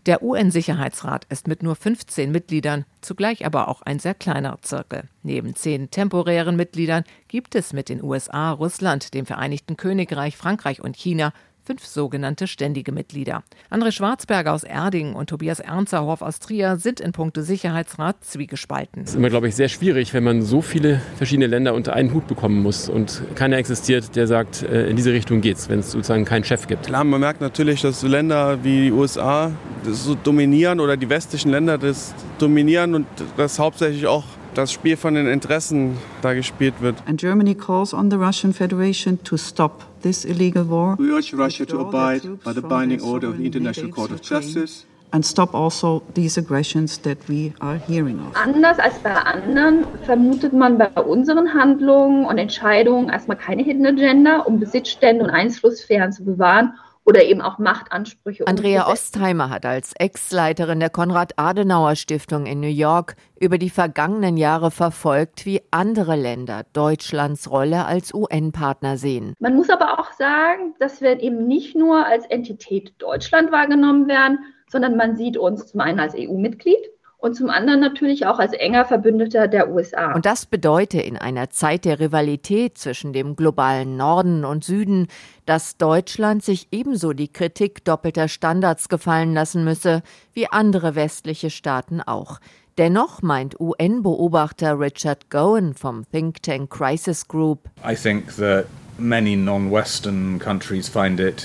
Der 0.06 0.22
UN-Sicherheitsrat 0.22 1.26
ist 1.30 1.48
mit 1.48 1.64
nur 1.64 1.76
15 1.76 2.32
Mitgliedern 2.32 2.86
zugleich 3.02 3.46
aber 3.46 3.68
auch 3.68 3.82
ein 3.82 3.98
sehr 3.98 4.14
kleiner 4.14 4.60
Zirkel. 4.62 5.10
Neben 5.24 5.56
zehn 5.56 5.90
temporären 5.90 6.56
Mitgliedern 6.56 7.04
gibt 7.28 7.56
es 7.56 7.74
mit 7.74 7.90
den 7.90 8.04
USA, 8.04 8.52
Russland, 8.52 9.14
dem 9.16 9.26
Vereinigten 9.26 9.76
Königreich, 9.76 10.38
Frankreich 10.38 10.82
und 10.82 10.96
China 10.96 11.34
fünf 11.66 11.86
sogenannte 11.86 12.48
ständige 12.48 12.92
Mitglieder. 12.92 13.44
André 13.72 13.92
Schwarzberger 13.92 14.52
aus 14.54 14.64
Erding 14.64 15.14
und 15.14 15.30
Tobias 15.30 15.60
Ernzerhoff 15.60 16.22
aus 16.22 16.40
Trier 16.40 16.76
sind 16.76 17.00
in 17.00 17.14
puncto 17.14 17.42
Sicherheitsrat 17.42 18.24
zwiegespalten. 18.24 19.04
Es 19.04 19.12
ist 19.12 19.16
immer, 19.16 19.30
glaube 19.30 19.48
ich, 19.48 19.56
sehr 19.56 19.70
schwierig, 19.70 20.14
wenn 20.14 20.24
man 20.24 20.42
so 20.42 20.62
viele 20.62 21.02
verschiedene 21.16 21.48
Länder 21.48 21.74
unter 21.74 21.94
einen 21.94 22.14
Hut 22.14 22.28
bekommen 22.28 22.62
muss 22.62 22.90
und 22.90 23.24
keiner 23.36 23.58
existiert, 23.58 24.16
der 24.16 24.28
sagt, 24.28 24.64
äh, 24.64 24.90
in 24.90 24.98
diese 24.98 25.14
Richtung 25.14 25.40
geht's, 25.40 25.70
wenn 25.70 25.80
es 25.80 25.92
sozusagen 25.92 26.26
keinen 26.26 26.44
Chef 26.44 26.68
gibt. 26.68 26.88
Klar, 26.88 27.06
man 27.06 27.22
merkt 27.22 27.40
natürlich, 27.40 27.82
dass 27.82 28.04
Länder 28.04 28.64
wie 28.64 28.84
die 28.84 28.92
USA 28.92 29.52
das 29.86 30.04
so 30.04 30.16
dominieren 30.16 30.82
oder 30.82 30.98
die 30.98 31.10
westlichen 31.10 31.50
Länder 31.50 31.78
das 31.78 32.14
dominieren 32.40 32.94
und 32.94 33.08
das 33.38 33.58
hauptsächlich 33.60 34.08
auch 34.08 34.26
das 34.54 34.72
Spiel 34.72 34.98
von 34.98 35.16
den 35.16 35.28
Interessen 35.28 35.98
da 36.22 36.34
gespielt 36.34 36.76
wird. 36.80 36.96
And 37.08 37.20
Germany 37.20 37.56
calls 37.56 37.94
on 37.94 38.12
the 38.12 38.18
Russian 38.18 38.54
Federation 38.54 39.22
to 39.24 39.38
stop 39.38 39.93
this 40.04 40.26
illegal 40.26 40.64
war. 40.64 40.96
We 41.00 41.12
urge 41.12 41.34
Russia 41.34 41.66
to 41.66 41.80
abide 41.80 42.22
by 42.44 42.54
the 42.54 42.62
binding 42.62 43.02
order 43.02 43.30
of 43.30 43.38
the 43.38 43.46
International 43.46 43.92
Court 43.92 44.12
of 44.12 44.22
Justice 44.22 44.86
and 45.14 45.24
stop 45.24 45.54
also 45.54 46.02
these 46.16 46.38
aggressions 46.38 46.98
that 47.00 47.18
we 47.30 47.54
are 47.62 47.78
hearing 47.78 48.20
of. 48.20 48.36
Anders 48.36 48.80
als 48.80 48.98
bei 49.00 49.14
anderen 49.14 49.86
vermutet 50.06 50.54
man 50.54 50.78
bei 50.78 50.90
unseren 51.02 51.54
Handlungen 51.54 52.26
und 52.26 52.38
Entscheidungen 52.38 53.10
erstmal 53.10 53.38
keine 53.38 53.64
Hidden 53.64 53.86
Agenda, 53.86 54.40
um 54.40 54.60
Besitzstände 54.60 55.24
und 55.24 55.30
Einflusssphären 55.30 56.12
zu 56.12 56.26
bewahren 56.26 56.74
oder 57.06 57.24
eben 57.24 57.42
auch 57.42 57.58
Machtansprüche. 57.58 58.48
Andrea 58.48 58.88
Ostheimer 58.88 59.50
hat 59.50 59.66
als 59.66 59.94
Ex-Leiterin 59.98 60.80
der 60.80 60.90
Konrad-Adenauer-Stiftung 60.90 62.46
in 62.46 62.60
New 62.60 62.68
York 62.68 63.16
über 63.40 63.58
die 63.58 63.70
vergangenen 63.70 64.38
Jahre 64.38 64.72
verfolgt, 64.72 65.46
wie 65.46 65.62
andere 65.72 66.16
Länder 66.16 66.64
Deutschlands 66.74 67.50
Rolle 67.50 67.86
als 67.86 68.14
UN-Partner 68.14 68.98
sehen. 68.98 69.34
Man 69.40 69.56
muss 69.56 69.70
aber 69.70 70.00
auch 70.00 70.12
sagen, 70.14 70.76
dass 70.80 71.02
wir 71.02 71.20
eben 71.20 71.48
nicht 71.48 71.76
nur 71.76 72.06
als 72.06 72.26
Entität 72.28 72.94
Deutschland 73.00 73.52
wahrgenommen 73.52 74.08
werden, 74.08 74.40
sondern 74.70 74.96
man 74.96 75.16
sieht 75.16 75.38
uns 75.38 75.68
zum 75.68 75.82
einen 75.82 76.00
als 76.00 76.16
EU-Mitglied 76.16 76.93
und 77.24 77.36
zum 77.36 77.50
anderen 77.50 77.80
natürlich 77.80 78.26
auch 78.26 78.38
als 78.38 78.52
enger 78.52 78.84
Verbündeter 78.84 79.48
der 79.48 79.72
USA. 79.72 80.12
Und 80.12 80.26
das 80.26 80.46
bedeutet 80.46 81.04
in 81.04 81.18
einer 81.18 81.50
Zeit 81.50 81.86
der 81.86 82.02
Rivalität 82.02 82.78
zwischen 82.78 83.14
dem 83.14 83.38
globalen 83.38 83.96
Norden 83.96 84.44
und 84.44 84.66
Süden, 84.66 85.08
dass 85.46 85.78
Deutschland 85.78 86.44
sich 86.44 86.68
ebenso 86.72 87.14
die 87.14 87.32
Kritik 87.32 87.86
doppelter 87.86 88.28
Standards 88.28 88.90
gefallen 88.90 89.34
lassen 89.34 89.64
müsse, 89.64 90.02
wie 90.34 90.48
andere 90.48 90.96
westliche 90.96 91.50
Staaten 91.50 92.02
auch. 92.02 92.40
Dennoch 92.78 93.22
meint 93.22 93.58
UN-Beobachter 93.58 94.78
Richard 94.78 95.30
Gowen 95.30 95.76
vom 95.76 96.04
Think 96.12 96.44
Tank 96.44 96.72
Crisis 96.72 97.30
Group. 97.30 97.70
I 97.90 97.96
think 97.96 98.36
that 98.36 98.66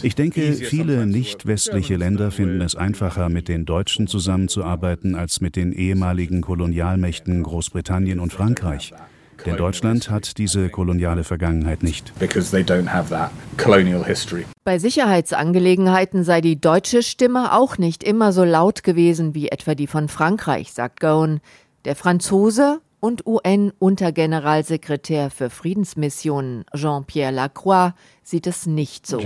ich 0.03 0.15
denke, 0.15 0.53
viele 0.53 1.07
nicht 1.07 1.47
westliche 1.47 1.97
Länder 1.97 2.31
finden 2.31 2.61
es 2.61 2.77
einfacher, 2.77 3.29
mit 3.29 3.49
den 3.49 3.65
Deutschen 3.65 4.07
zusammenzuarbeiten, 4.07 5.15
als 5.15 5.41
mit 5.41 5.57
den 5.57 5.73
ehemaligen 5.73 6.41
Kolonialmächten 6.41 7.43
Großbritannien 7.43 8.21
und 8.21 8.33
Frankreich. 8.33 8.93
Denn 9.47 9.57
Deutschland 9.57 10.11
hat 10.11 10.39
diese 10.39 10.69
koloniale 10.69 11.25
Vergangenheit 11.25 11.83
nicht. 11.83 12.13
Bei 14.65 14.79
Sicherheitsangelegenheiten 14.79 16.25
sei 16.25 16.41
die 16.41 16.61
deutsche 16.61 17.03
Stimme 17.03 17.53
auch 17.53 17.79
nicht 17.79 18.03
immer 18.03 18.33
so 18.33 18.45
laut 18.45 18.83
gewesen 18.83 19.35
wie 19.35 19.49
etwa 19.49 19.75
die 19.75 19.87
von 19.87 20.09
Frankreich, 20.09 20.73
sagt 20.73 21.01
Gowen. 21.01 21.41
Der 21.85 21.95
Franzose 21.95 22.81
und 23.01 23.27
UN-Untergeneralsekretär 23.27 25.31
für 25.31 25.51
Friedensmissionen 25.51 26.65
Jean-Pierre 26.75 27.33
Lacroix 27.33 27.93
sieht 28.23 28.47
es 28.47 28.67
nicht 28.67 29.07
so. 29.07 29.19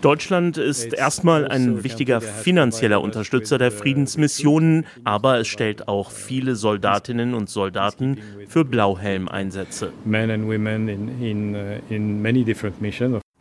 Deutschland 0.00 0.58
ist 0.58 0.92
erstmal 0.92 1.48
ein 1.48 1.82
wichtiger 1.82 2.20
finanzieller 2.20 3.00
Unterstützer 3.00 3.58
der 3.58 3.72
Friedensmissionen, 3.72 4.86
aber 5.02 5.40
es 5.40 5.48
stellt 5.48 5.88
auch 5.88 6.10
viele 6.10 6.54
Soldatinnen 6.54 7.34
und 7.34 7.50
Soldaten 7.50 8.18
für 8.48 8.64
Blauhelmeinsätze. 8.64 9.92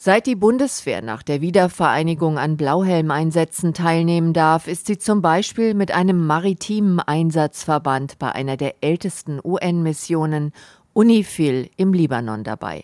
Seit 0.05 0.27
die 0.27 0.35
Bundeswehr 0.35 1.01
nach 1.01 1.23
der 1.23 1.39
Wiedervereinigung 1.39 2.37
an 2.37 2.57
Blauhelmeinsätzen 2.57 3.73
teilnehmen 3.73 4.33
darf, 4.33 4.67
ist 4.67 4.87
sie 4.87 4.97
zum 4.97 5.21
Beispiel 5.21 5.73
mit 5.75 5.93
einem 5.93 6.27
maritimen 6.27 6.99
Einsatzverband 6.99 8.19
bei 8.19 8.33
einer 8.33 8.57
der 8.57 8.83
ältesten 8.83 9.39
UN-Missionen 9.41 10.51
UNIFIL 10.91 11.69
im 11.77 11.93
Libanon 11.93 12.43
dabei. 12.43 12.83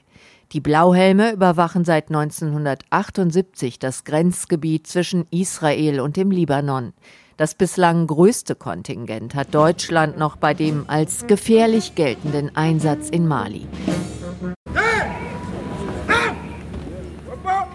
Die 0.54 0.62
Blauhelme 0.62 1.34
überwachen 1.34 1.84
seit 1.84 2.08
1978 2.08 3.80
das 3.80 4.06
Grenzgebiet 4.06 4.88
zwischen 4.88 5.26
Israel 5.30 6.00
und 6.00 6.16
dem 6.16 6.32
Libanon. 6.32 6.94
Das 7.36 7.54
bislang 7.54 8.08
größte 8.08 8.56
Kontingent 8.56 9.36
hat 9.36 9.54
Deutschland 9.54 10.18
noch 10.18 10.38
bei 10.38 10.54
dem 10.54 10.86
als 10.88 11.28
gefährlich 11.28 11.96
geltenden 11.96 12.56
Einsatz 12.56 13.10
in 13.10 13.28
Mali. 13.28 13.68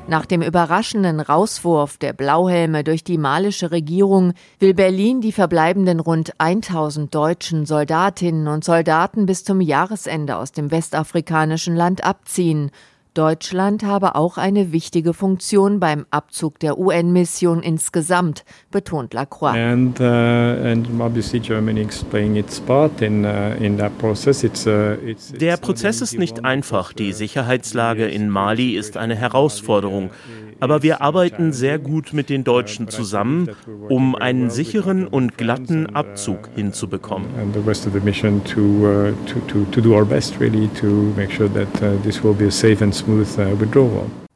Nach 0.06 0.26
dem 0.26 0.42
überraschenden 0.42 1.18
Rauswurf 1.18 1.96
der 1.96 2.12
Blauhelme 2.12 2.84
durch 2.84 3.04
die 3.04 3.16
malische 3.16 3.70
Regierung 3.70 4.34
will 4.58 4.74
Berlin 4.74 5.22
die 5.22 5.32
verbleibenden 5.32 5.98
rund 5.98 6.38
1000 6.38 7.14
deutschen 7.14 7.64
Soldatinnen 7.64 8.46
und 8.46 8.64
Soldaten 8.64 9.24
bis 9.24 9.44
zum 9.44 9.62
Jahresende 9.62 10.36
aus 10.36 10.52
dem 10.52 10.70
westafrikanischen 10.70 11.74
Land 11.74 12.04
abziehen 12.04 12.70
Deutschland 13.14 13.84
habe 13.84 14.16
auch 14.16 14.38
eine 14.38 14.72
wichtige 14.72 15.14
Funktion 15.14 15.78
beim 15.78 16.04
Abzug 16.10 16.58
der 16.58 16.78
UN-Mission 16.78 17.62
insgesamt, 17.62 18.44
betont 18.72 19.14
Lacroix. 19.14 19.54
And, 19.54 20.00
uh, 20.00 20.04
and 20.04 20.88
der 25.40 25.56
Prozess 25.58 26.00
ist 26.00 26.18
nicht 26.18 26.44
einfach. 26.44 26.92
Die 26.92 27.12
Sicherheitslage 27.12 28.06
in 28.06 28.28
Mali 28.28 28.76
ist 28.76 28.96
eine 28.96 29.14
Herausforderung. 29.14 30.10
Aber 30.64 30.82
wir 30.82 31.02
arbeiten 31.02 31.52
sehr 31.52 31.78
gut 31.78 32.14
mit 32.14 32.30
den 32.30 32.42
Deutschen 32.42 32.88
zusammen, 32.88 33.50
um 33.90 34.14
einen 34.14 34.48
sicheren 34.48 35.06
und 35.06 35.36
glatten 35.36 35.94
Abzug 35.94 36.48
hinzubekommen. 36.56 37.28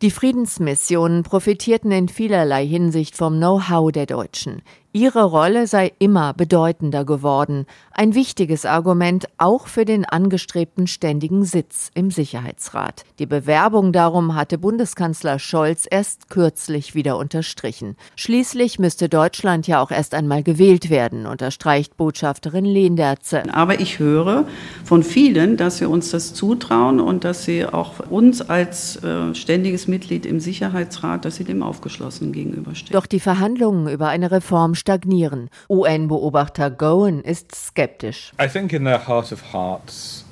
Die 0.02 0.10
Friedensmissionen 0.10 1.22
profitierten 1.22 1.90
in 1.92 2.08
vielerlei 2.08 2.66
Hinsicht 2.66 3.16
vom 3.16 3.36
Know-how 3.38 3.90
der 3.90 4.04
Deutschen. 4.04 4.60
Ihre 4.94 5.24
Rolle 5.24 5.66
sei 5.66 5.92
immer 5.98 6.32
bedeutender 6.32 7.04
geworden, 7.04 7.66
ein 7.92 8.14
wichtiges 8.14 8.64
Argument 8.64 9.26
auch 9.36 9.66
für 9.66 9.84
den 9.84 10.06
angestrebten 10.06 10.86
ständigen 10.86 11.44
Sitz 11.44 11.90
im 11.92 12.10
Sicherheitsrat. 12.10 13.04
Die 13.18 13.26
Bewerbung 13.26 13.92
darum 13.92 14.34
hatte 14.34 14.56
Bundeskanzler 14.56 15.38
Scholz 15.38 15.86
erst 15.90 16.30
kürzlich 16.30 16.94
wieder 16.94 17.18
unterstrichen. 17.18 17.96
Schließlich 18.16 18.78
müsste 18.78 19.10
Deutschland 19.10 19.66
ja 19.66 19.82
auch 19.82 19.90
erst 19.90 20.14
einmal 20.14 20.42
gewählt 20.42 20.88
werden, 20.88 21.26
unterstreicht 21.26 21.98
Botschafterin 21.98 22.64
Lehnderze. 22.64 23.42
Aber 23.52 23.80
ich 23.80 23.98
höre 23.98 24.46
von 24.84 25.02
vielen, 25.02 25.58
dass 25.58 25.76
sie 25.76 25.86
uns 25.86 26.12
das 26.12 26.32
zutrauen 26.32 26.98
und 26.98 27.24
dass 27.24 27.44
sie 27.44 27.66
auch 27.66 28.08
uns 28.08 28.40
als 28.40 28.96
äh, 29.04 29.34
ständiges 29.34 29.86
Mitglied 29.86 30.24
im 30.24 30.40
Sicherheitsrat, 30.40 31.26
dass 31.26 31.36
sie 31.36 31.44
dem 31.44 31.62
aufgeschlossen 31.62 32.32
gegenüberstehen. 32.32 32.94
Doch 32.94 33.04
die 33.04 33.20
Verhandlungen 33.20 33.86
über 33.92 34.08
eine 34.08 34.30
Reform 34.30 34.76
stagnieren. 34.78 35.50
UN-Beobachter 35.68 36.70
Gowen 36.70 37.20
ist 37.22 37.54
skeptisch. 37.54 38.32
I 38.40 38.48
think 38.48 38.72
in 38.72 38.84
their 38.84 39.06
heart 39.06 39.32
of 39.32 39.52
hearts 39.52 40.24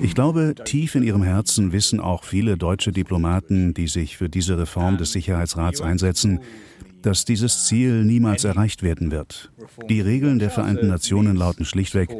ich 0.00 0.14
glaube, 0.14 0.54
tief 0.64 0.94
in 0.94 1.02
ihrem 1.02 1.22
Herzen 1.24 1.72
wissen 1.72 2.00
auch 2.00 2.24
viele 2.24 2.56
deutsche 2.56 2.92
Diplomaten, 2.92 3.74
die 3.74 3.88
sich 3.88 4.16
für 4.16 4.28
diese 4.28 4.58
Reform 4.58 4.96
des 4.96 5.10
Sicherheitsrats 5.12 5.80
einsetzen, 5.80 6.40
dass 7.02 7.24
dieses 7.24 7.66
Ziel 7.66 8.04
niemals 8.04 8.44
erreicht 8.44 8.82
werden 8.82 9.10
wird. 9.10 9.50
Die 9.88 10.00
Regeln 10.00 10.38
der 10.38 10.50
Vereinten 10.50 10.88
Nationen 10.88 11.36
lauten 11.36 11.64
schlichtweg, 11.64 12.10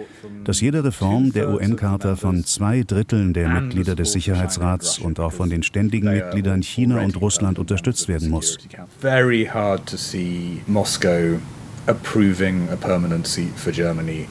dass 0.44 0.61
jede 0.61 0.85
Reform 0.85 1.32
der 1.32 1.50
UN-Charta 1.50 2.16
von 2.16 2.44
zwei 2.44 2.82
Dritteln 2.82 3.32
der 3.32 3.49
Mitglieder 3.49 3.94
des 3.94 4.12
Sicherheitsrats 4.12 4.99
und 4.99 5.20
auch 5.20 5.32
von 5.32 5.50
den 5.50 5.62
ständigen 5.62 6.12
Mitgliedern 6.12 6.62
China 6.62 7.00
und 7.00 7.20
Russland 7.20 7.58
unterstützt 7.58 8.08
werden 8.08 8.30
muss. 8.30 8.58
Very 9.00 9.44
hard 9.44 9.87
to 9.87 9.97
see 9.97 10.62
Moscow 10.66 11.38
approving 11.87 12.68
a 12.70 12.76
permanent 12.76 13.26
seat 13.26 13.56
for 13.56 13.73
Germany 13.73 14.28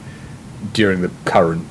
during 0.73 1.01
the 1.01 1.09
current 1.25 1.63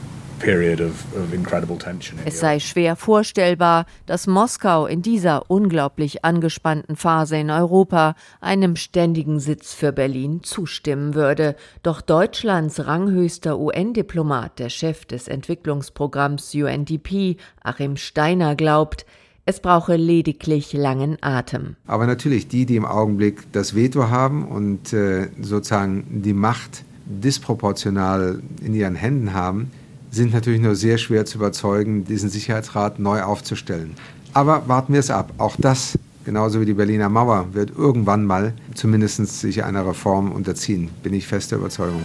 Es 2.25 2.41
sei 2.41 2.61
schwer 2.61 2.97
vorstellbar, 2.97 3.87
dass 4.07 4.27
Moskau 4.27 4.87
in 4.87 5.03
dieser 5.03 5.51
unglaublich 5.51 6.25
angespannten 6.25 6.97
Phase 6.97 7.37
in 7.37 7.51
Europa 7.51 8.15
einem 8.41 8.77
ständigen 8.77 9.41
Sitz 9.41 9.73
für 9.73 9.93
Berlin 9.93 10.43
zustimmen 10.43 11.15
würde. 11.15 11.57
Doch 11.83 12.01
Deutschlands 12.01 12.87
ranghöchster 12.87 13.59
UN-Diplomat, 13.59 14.59
der 14.59 14.69
Chef 14.69 15.05
des 15.07 15.29
Entwicklungsprogramms 15.29 16.55
UNDP, 16.55 17.37
Achim 17.63 17.97
Steiner, 17.97 18.55
glaubt, 18.55 19.07
es 19.47 19.61
brauche 19.61 19.97
lediglich 19.97 20.73
langen 20.73 21.19
Atem. 21.21 21.77
Aber 21.87 22.07
natürlich 22.07 22.49
die, 22.49 22.67
die 22.67 22.77
im 22.77 22.85
Augenblick 22.85 23.53
das 23.53 23.77
Veto 23.77 24.11
haben 24.11 24.47
und 24.47 24.93
äh, 24.93 25.29
sozusagen 25.41 26.23
die 26.23 26.33
Macht 26.33 26.85
disproportional 27.07 28.43
in 28.61 28.75
ihren 28.75 28.97
Händen 28.97 29.33
haben, 29.33 29.71
sind 30.17 30.33
natürlich 30.33 30.61
nur 30.61 30.75
sehr 30.75 30.99
schwer 30.99 31.27
zu 31.27 31.39
überzeugen, 31.39 32.05
diesen 32.05 32.31
Sicherheitsrat 32.31 32.99
neu 32.99 33.23
aufzustellen. 33.23 33.95
Aber 34.33 34.67
warten 34.67 34.95
wir 34.95 35.01
es 35.01 35.11
ab. 35.11 35.33
Auch 35.39 35.57
das, 35.59 35.99
genauso 36.25 36.61
wie 36.61 36.65
die 36.65 36.75
Berliner 36.75 37.09
Mauer, 37.09 37.49
wird 37.53 37.71
irgendwann 37.77 38.25
mal 38.25 38.55
zumindest 38.75 39.25
sich 39.27 39.63
einer 39.63 39.87
Reform 39.87 40.33
unterziehen, 40.33 40.91
bin 41.03 41.15
ich 41.15 41.27
fester 41.27 41.57
Überzeugung. 41.57 42.03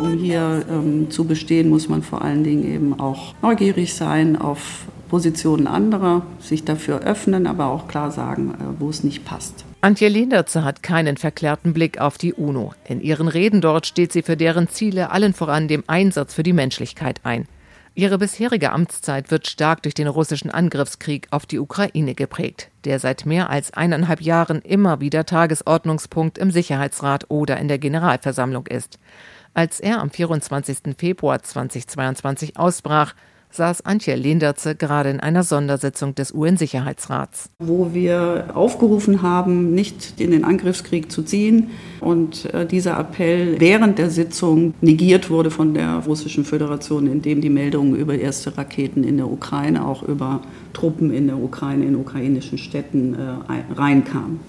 Um 0.00 0.12
hier 0.18 0.64
ähm, 0.70 1.10
zu 1.10 1.24
bestehen, 1.24 1.68
muss 1.68 1.88
man 1.88 2.02
vor 2.02 2.22
allen 2.22 2.44
Dingen 2.44 2.64
eben 2.64 2.98
auch 2.98 3.34
neugierig 3.42 3.94
sein 3.94 4.36
auf 4.36 4.86
Positionen 5.08 5.66
anderer, 5.66 6.22
sich 6.40 6.64
dafür 6.64 7.00
öffnen, 7.00 7.46
aber 7.46 7.66
auch 7.66 7.86
klar 7.88 8.10
sagen, 8.10 8.54
äh, 8.54 8.80
wo 8.80 8.88
es 8.88 9.04
nicht 9.04 9.24
passt. 9.24 9.64
Antje 9.84 10.06
Lehnertze 10.06 10.62
hat 10.62 10.84
keinen 10.84 11.16
verklärten 11.16 11.72
Blick 11.72 12.00
auf 12.00 12.16
die 12.16 12.34
UNO. 12.34 12.72
In 12.84 13.00
ihren 13.00 13.26
Reden 13.26 13.60
dort 13.60 13.84
steht 13.84 14.12
sie 14.12 14.22
für 14.22 14.36
deren 14.36 14.68
Ziele 14.68 15.10
allen 15.10 15.34
voran 15.34 15.66
dem 15.66 15.82
Einsatz 15.88 16.34
für 16.34 16.44
die 16.44 16.52
Menschlichkeit 16.52 17.18
ein. 17.24 17.48
Ihre 17.96 18.16
bisherige 18.16 18.70
Amtszeit 18.70 19.32
wird 19.32 19.48
stark 19.48 19.82
durch 19.82 19.94
den 19.94 20.06
russischen 20.06 20.52
Angriffskrieg 20.52 21.26
auf 21.32 21.46
die 21.46 21.58
Ukraine 21.58 22.14
geprägt, 22.14 22.70
der 22.84 23.00
seit 23.00 23.26
mehr 23.26 23.50
als 23.50 23.72
eineinhalb 23.72 24.20
Jahren 24.20 24.62
immer 24.62 25.00
wieder 25.00 25.26
Tagesordnungspunkt 25.26 26.38
im 26.38 26.52
Sicherheitsrat 26.52 27.28
oder 27.28 27.56
in 27.56 27.66
der 27.66 27.78
Generalversammlung 27.78 28.68
ist. 28.68 29.00
Als 29.52 29.80
er 29.80 30.00
am 30.00 30.12
24. 30.12 30.94
Februar 30.96 31.42
2022 31.42 32.56
ausbrach, 32.56 33.16
saß 33.52 33.84
Antje 33.84 34.14
Lenderze 34.14 34.74
gerade 34.74 35.10
in 35.10 35.20
einer 35.20 35.42
Sondersitzung 35.42 36.14
des 36.14 36.32
UN-Sicherheitsrats. 36.32 37.50
Wo 37.58 37.92
wir 37.92 38.50
aufgerufen 38.54 39.22
haben, 39.22 39.74
nicht 39.74 40.20
in 40.20 40.30
den 40.30 40.44
Angriffskrieg 40.44 41.12
zu 41.12 41.22
ziehen 41.22 41.70
und 42.00 42.52
äh, 42.54 42.66
dieser 42.66 42.98
Appell 42.98 43.60
während 43.60 43.98
der 43.98 44.10
Sitzung 44.10 44.74
negiert 44.80 45.30
wurde 45.30 45.50
von 45.50 45.74
der 45.74 45.96
Russischen 46.06 46.44
Föderation, 46.44 47.06
indem 47.06 47.40
die 47.40 47.50
Meldungen 47.50 47.94
über 47.94 48.14
erste 48.14 48.56
Raketen 48.56 49.04
in 49.04 49.16
der 49.16 49.30
Ukraine, 49.30 49.86
auch 49.86 50.02
über 50.02 50.40
Truppen 50.72 51.12
in 51.12 51.26
der 51.26 51.38
Ukraine, 51.38 51.84
in 51.84 51.96
ukrainischen 51.96 52.58
Städten 52.58 53.14
äh, 53.14 53.74
reinkamen. 53.74 54.40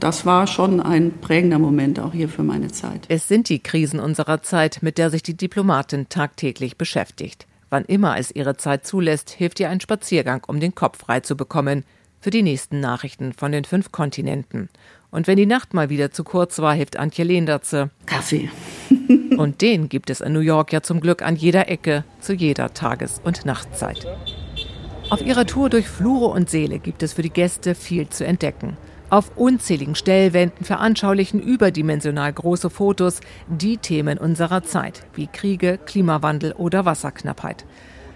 Das 0.00 0.24
war 0.24 0.46
schon 0.46 0.80
ein 0.80 1.18
prägender 1.20 1.58
Moment 1.58 1.98
auch 1.98 2.12
hier 2.12 2.28
für 2.28 2.44
meine 2.44 2.68
Zeit. 2.68 3.06
Es 3.08 3.26
sind 3.26 3.48
die 3.48 3.58
Krisen 3.58 3.98
unserer 3.98 4.42
Zeit, 4.42 4.78
mit 4.80 4.96
der 4.96 5.10
sich 5.10 5.24
die 5.24 5.36
Diplomatin 5.36 6.08
tagtäglich 6.08 6.76
beschäftigt. 6.76 7.47
Wann 7.70 7.84
immer 7.84 8.18
es 8.18 8.34
ihre 8.34 8.56
Zeit 8.56 8.86
zulässt, 8.86 9.30
hilft 9.30 9.60
ihr 9.60 9.68
ein 9.68 9.80
Spaziergang, 9.80 10.42
um 10.46 10.60
den 10.60 10.74
Kopf 10.74 10.98
frei 10.98 11.20
zu 11.20 11.36
bekommen 11.36 11.84
für 12.20 12.30
die 12.30 12.42
nächsten 12.42 12.80
Nachrichten 12.80 13.32
von 13.32 13.52
den 13.52 13.64
fünf 13.64 13.92
Kontinenten. 13.92 14.68
Und 15.10 15.26
wenn 15.26 15.36
die 15.36 15.46
Nacht 15.46 15.74
mal 15.74 15.88
wieder 15.88 16.10
zu 16.10 16.24
kurz 16.24 16.58
war, 16.58 16.74
hilft 16.74 16.98
Antje 16.98 17.24
Lehnertze. 17.24 17.90
Kaffee. 18.06 18.50
und 19.36 19.62
den 19.62 19.88
gibt 19.88 20.10
es 20.10 20.20
in 20.20 20.32
New 20.32 20.40
York 20.40 20.72
ja 20.72 20.82
zum 20.82 21.00
Glück 21.00 21.22
an 21.22 21.36
jeder 21.36 21.68
Ecke, 21.68 22.04
zu 22.20 22.34
jeder 22.34 22.74
Tages- 22.74 23.20
und 23.22 23.44
Nachtzeit. 23.44 24.06
Auf 25.10 25.22
ihrer 25.22 25.46
Tour 25.46 25.70
durch 25.70 25.88
Flure 25.88 26.26
und 26.26 26.50
Seele 26.50 26.78
gibt 26.78 27.02
es 27.02 27.14
für 27.14 27.22
die 27.22 27.30
Gäste 27.30 27.74
viel 27.74 28.08
zu 28.08 28.26
entdecken. 28.26 28.76
Auf 29.10 29.32
unzähligen 29.36 29.94
Stellwänden 29.94 30.66
veranschaulichen 30.66 31.40
überdimensional 31.40 32.30
große 32.30 32.68
Fotos 32.68 33.20
die 33.48 33.78
Themen 33.78 34.18
unserer 34.18 34.64
Zeit, 34.64 35.06
wie 35.14 35.26
Kriege, 35.26 35.78
Klimawandel 35.78 36.52
oder 36.52 36.84
Wasserknappheit. 36.84 37.64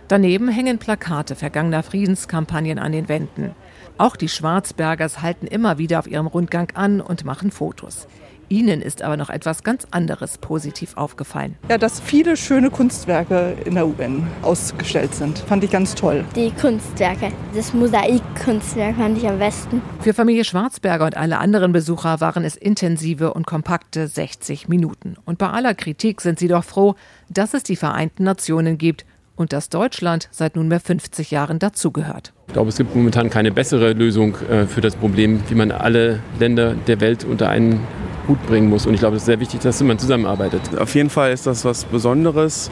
Daneben 0.08 0.48
hängen 0.48 0.76
Plakate 0.78 1.34
vergangener 1.34 1.82
Friedenskampagnen 1.82 2.78
an 2.78 2.92
den 2.92 3.08
Wänden. 3.08 3.52
Auch 3.96 4.16
die 4.16 4.28
Schwarzbergers 4.28 5.22
halten 5.22 5.46
immer 5.46 5.78
wieder 5.78 5.98
auf 5.98 6.06
ihrem 6.06 6.26
Rundgang 6.26 6.68
an 6.74 7.00
und 7.00 7.24
machen 7.24 7.50
Fotos. 7.50 8.06
Ihnen 8.48 8.82
ist 8.82 9.02
aber 9.02 9.16
noch 9.16 9.30
etwas 9.30 9.62
ganz 9.62 9.86
anderes 9.90 10.38
positiv 10.38 10.96
aufgefallen. 10.96 11.56
Ja, 11.68 11.78
dass 11.78 12.00
viele 12.00 12.36
schöne 12.36 12.70
Kunstwerke 12.70 13.56
in 13.64 13.74
der 13.74 13.86
UN 13.86 14.26
ausgestellt 14.42 15.14
sind. 15.14 15.38
Fand 15.38 15.64
ich 15.64 15.70
ganz 15.70 15.94
toll. 15.94 16.24
Die 16.36 16.50
Kunstwerke, 16.50 17.32
das 17.54 17.72
Mosaikkunstwerk 17.72 18.96
fand 18.96 19.18
ich 19.18 19.28
am 19.28 19.38
besten. 19.38 19.82
Für 20.00 20.14
Familie 20.14 20.44
Schwarzberger 20.44 21.06
und 21.06 21.16
alle 21.16 21.38
anderen 21.38 21.72
Besucher 21.72 22.20
waren 22.20 22.44
es 22.44 22.56
intensive 22.56 23.32
und 23.34 23.46
kompakte 23.46 24.08
60 24.08 24.68
Minuten. 24.68 25.16
Und 25.24 25.38
bei 25.38 25.48
aller 25.48 25.74
Kritik 25.74 26.20
sind 26.20 26.38
sie 26.38 26.48
doch 26.48 26.64
froh, 26.64 26.94
dass 27.28 27.54
es 27.54 27.62
die 27.62 27.76
Vereinten 27.76 28.24
Nationen 28.24 28.78
gibt 28.78 29.06
und 29.36 29.52
dass 29.52 29.68
Deutschland 29.68 30.28
seit 30.30 30.56
nunmehr 30.56 30.80
50 30.80 31.30
Jahren 31.30 31.58
dazugehört. 31.58 32.32
Ich 32.48 32.52
glaube, 32.52 32.68
es 32.68 32.76
gibt 32.76 32.94
momentan 32.94 33.30
keine 33.30 33.50
bessere 33.50 33.92
Lösung 33.92 34.36
äh, 34.50 34.66
für 34.66 34.80
das 34.80 34.94
Problem, 34.96 35.42
wie 35.48 35.54
man 35.54 35.70
alle 35.70 36.20
Länder 36.38 36.74
der 36.74 37.00
Welt 37.00 37.24
unter 37.24 37.48
einen 37.48 37.80
Hut 38.28 38.44
bringen 38.46 38.68
muss. 38.68 38.86
Und 38.86 38.94
ich 38.94 39.00
glaube, 39.00 39.16
es 39.16 39.22
ist 39.22 39.26
sehr 39.26 39.40
wichtig, 39.40 39.60
dass 39.60 39.80
man 39.82 39.98
zusammenarbeitet. 39.98 40.78
Auf 40.78 40.94
jeden 40.94 41.10
Fall 41.10 41.32
ist 41.32 41.46
das 41.46 41.64
was 41.64 41.84
Besonderes 41.84 42.70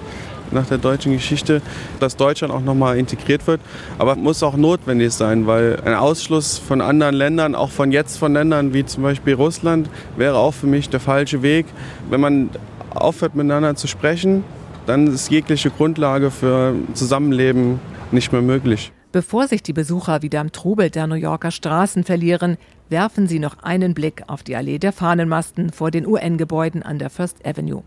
nach 0.52 0.66
der 0.66 0.78
deutschen 0.78 1.12
Geschichte, 1.12 1.62
dass 2.00 2.16
Deutschland 2.16 2.52
auch 2.52 2.60
nochmal 2.60 2.98
integriert 2.98 3.46
wird. 3.46 3.60
Aber 3.98 4.16
muss 4.16 4.42
auch 4.42 4.56
notwendig 4.56 5.12
sein, 5.12 5.46
weil 5.46 5.80
ein 5.84 5.94
Ausschluss 5.94 6.58
von 6.58 6.80
anderen 6.80 7.14
Ländern, 7.14 7.54
auch 7.54 7.70
von 7.70 7.92
jetzt 7.92 8.18
von 8.18 8.32
Ländern 8.32 8.74
wie 8.74 8.84
zum 8.84 9.02
Beispiel 9.02 9.34
Russland, 9.34 9.88
wäre 10.16 10.36
auch 10.36 10.54
für 10.54 10.66
mich 10.66 10.88
der 10.88 11.00
falsche 11.00 11.42
Weg. 11.42 11.66
Wenn 12.08 12.20
man 12.20 12.50
aufhört 12.90 13.34
miteinander 13.34 13.76
zu 13.76 13.86
sprechen, 13.86 14.44
dann 14.86 15.06
ist 15.06 15.30
jegliche 15.30 15.70
Grundlage 15.70 16.30
für 16.30 16.74
Zusammenleben 16.94 17.80
nicht 18.12 18.32
mehr 18.32 18.42
möglich. 18.42 18.92
Bevor 19.12 19.48
sich 19.48 19.62
die 19.62 19.72
Besucher 19.72 20.22
wieder 20.22 20.40
im 20.40 20.52
Trubel 20.52 20.88
der 20.88 21.08
New 21.08 21.16
Yorker 21.16 21.50
Straßen 21.50 22.04
verlieren, 22.04 22.56
werfen 22.88 23.26
sie 23.26 23.40
noch 23.40 23.62
einen 23.62 23.92
Blick 23.92 24.22
auf 24.28 24.44
die 24.44 24.54
Allee 24.54 24.78
der 24.78 24.92
Fahnenmasten 24.92 25.72
vor 25.72 25.90
den 25.90 26.06
UN-Gebäuden 26.06 26.84
an 26.84 26.98
der 26.98 27.10
First 27.10 27.44
Avenue. 27.44 27.82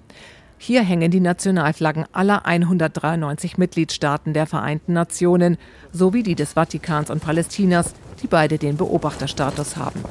Hier 0.58 0.82
hängen 0.82 1.12
die 1.12 1.19
Nationalflaggen 1.19 2.06
aller 2.13 2.45
193 2.45 3.58
Mitgliedstaaten 3.58 4.34
der 4.34 4.45
Vereinten 4.45 4.93
Nationen 4.93 5.58
sowie 5.91 6.23
die 6.23 6.36
des 6.36 6.53
Vatikans 6.53 7.10
und 7.10 7.21
Palästinas, 7.21 7.93
die 8.21 8.27
beide 8.27 8.58
den 8.58 8.77
Beobachterstatus 8.77 9.75
haben. 9.75 10.01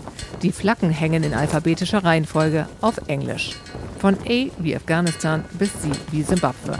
Die 0.42 0.53
Flaggen 0.53 0.90
hängen 0.90 1.25
in 1.25 1.33
alphabetischer 1.33 2.05
Reihenfolge 2.05 2.66
auf 2.83 2.99
Englisch. 3.09 3.57
Von 4.03 4.17
A 4.29 4.51
wie 4.59 4.75
Afghanistan 4.75 5.45
bis 5.53 5.81
C 5.81 5.88
wie 6.11 6.25
Simbabwe. 6.25 6.77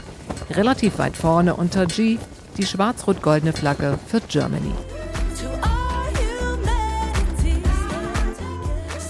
Relativ 0.49 0.97
weit 0.99 1.15
vorne 1.15 1.55
unter 1.55 1.85
G 1.85 2.17
die 2.57 2.65
schwarz-rot-goldene 2.65 3.53
Flagge 3.53 3.97
für 4.07 4.19
Germany. 4.19 4.73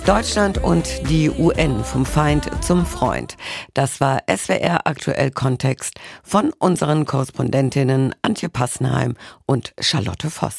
Deutschland 0.05 0.59
und 0.59 1.09
die 1.09 1.31
UN 1.31 1.83
vom 1.83 2.05
Feind 2.05 2.51
zum 2.63 2.85
Freund. 2.85 3.35
Das 3.73 3.99
war 3.99 4.21
SWR 4.29 4.85
aktuell 4.85 5.31
Kontext 5.31 5.95
von 6.21 6.53
unseren 6.59 7.07
Korrespondentinnen 7.07 8.13
Antje 8.21 8.49
Passenheim 8.49 9.15
und 9.47 9.73
Charlotte 9.79 10.29
Voss. 10.29 10.57